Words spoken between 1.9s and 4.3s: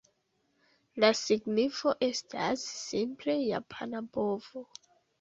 estas, simple, "japana